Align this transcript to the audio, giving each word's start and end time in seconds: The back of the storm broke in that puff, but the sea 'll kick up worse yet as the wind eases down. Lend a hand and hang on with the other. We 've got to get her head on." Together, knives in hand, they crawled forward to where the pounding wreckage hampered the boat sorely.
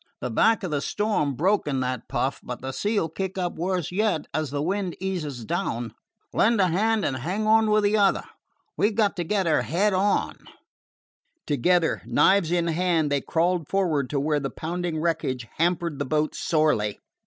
The 0.19 0.31
back 0.31 0.63
of 0.63 0.71
the 0.71 0.81
storm 0.81 1.35
broke 1.35 1.67
in 1.67 1.79
that 1.81 2.07
puff, 2.09 2.39
but 2.43 2.59
the 2.59 2.71
sea 2.71 2.99
'll 2.99 3.07
kick 3.07 3.37
up 3.37 3.53
worse 3.53 3.91
yet 3.91 4.25
as 4.33 4.49
the 4.49 4.59
wind 4.59 4.95
eases 4.99 5.45
down. 5.45 5.93
Lend 6.33 6.59
a 6.59 6.69
hand 6.69 7.05
and 7.05 7.17
hang 7.17 7.45
on 7.45 7.69
with 7.69 7.83
the 7.83 7.97
other. 7.97 8.23
We 8.75 8.89
've 8.89 8.95
got 8.95 9.15
to 9.17 9.23
get 9.23 9.45
her 9.45 9.61
head 9.61 9.93
on." 9.93 10.37
Together, 11.45 12.01
knives 12.07 12.49
in 12.51 12.65
hand, 12.65 13.11
they 13.11 13.21
crawled 13.21 13.67
forward 13.67 14.09
to 14.09 14.19
where 14.19 14.39
the 14.39 14.49
pounding 14.49 14.99
wreckage 14.99 15.47
hampered 15.59 15.99
the 15.99 16.05
boat 16.05 16.33
sorely. 16.33 16.97